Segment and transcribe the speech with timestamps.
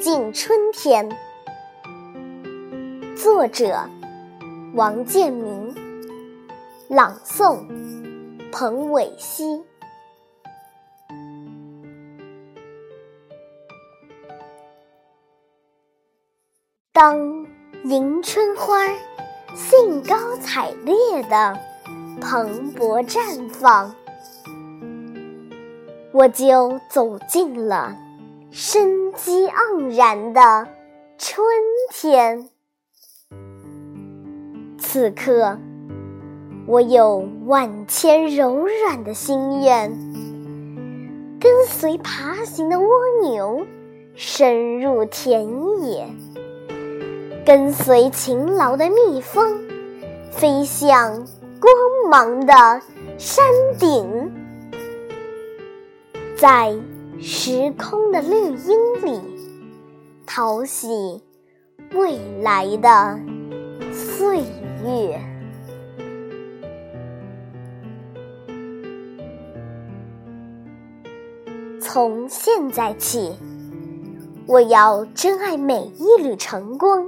[0.00, 1.06] 进春天。
[3.14, 3.86] 作者：
[4.74, 5.74] 王建民，
[6.88, 7.66] 朗诵：
[8.50, 9.62] 彭伟熙。
[16.94, 17.46] 当
[17.84, 18.88] 迎春花
[19.54, 21.58] 兴高采烈的
[22.22, 23.94] 蓬勃绽放，
[26.12, 27.94] 我就走进了
[28.52, 30.66] 生机盎然的
[31.18, 31.46] 春
[31.92, 32.48] 天。
[34.76, 35.56] 此刻，
[36.66, 39.92] 我有万千柔软的心愿，
[41.38, 42.88] 跟随爬行的蜗
[43.22, 43.64] 牛
[44.16, 45.46] 深入田
[45.84, 46.08] 野。
[47.46, 49.60] 跟随勤劳的蜜蜂，
[50.32, 51.24] 飞向
[51.60, 51.72] 光
[52.10, 52.52] 芒的
[53.16, 53.44] 山
[53.78, 54.32] 顶，
[56.36, 56.74] 在
[57.22, 59.20] 时空的绿荫里，
[60.26, 61.22] 淘洗
[61.92, 63.20] 未来的
[63.92, 64.42] 岁
[64.82, 65.20] 月。
[71.78, 73.36] 从现在起，
[74.46, 77.06] 我要珍爱每一缕晨光。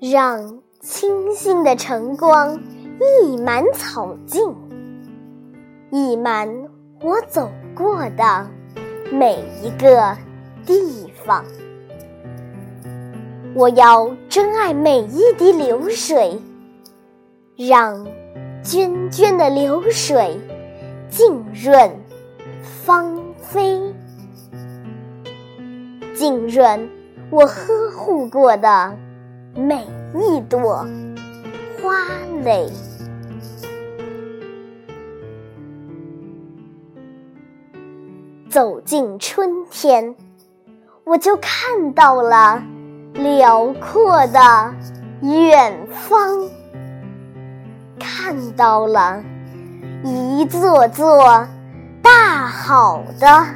[0.00, 2.60] 让清新的晨光
[3.22, 4.54] 溢满草径，
[5.90, 6.48] 溢满
[7.00, 8.48] 我走过的
[9.10, 10.16] 每一个
[10.66, 11.44] 地方。
[13.54, 16.40] 我要珍爱每一滴流水，
[17.56, 18.06] 让
[18.62, 20.38] 涓涓的流水
[21.08, 21.90] 浸润
[22.62, 23.80] 芳菲，
[26.14, 26.88] 浸润
[27.30, 28.94] 我呵护过的。
[29.56, 30.86] 每一朵
[31.82, 31.92] 花
[32.44, 32.70] 蕾，
[38.58, 40.16] 走进春天，
[41.04, 42.60] 我就看到了
[43.12, 44.74] 辽阔的
[45.20, 46.50] 远方，
[48.00, 49.22] 看到了
[50.02, 51.46] 一座座
[52.02, 53.46] 大好的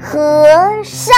[0.00, 0.46] 河
[0.82, 1.14] 山。